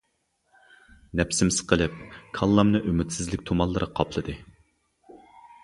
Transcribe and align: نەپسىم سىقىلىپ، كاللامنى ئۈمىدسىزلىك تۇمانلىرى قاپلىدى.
نەپسىم 1.19 1.51
سىقىلىپ، 1.57 1.99
كاللامنى 2.39 2.83
ئۈمىدسىزلىك 2.89 3.47
تۇمانلىرى 3.51 3.91
قاپلىدى. 4.01 4.39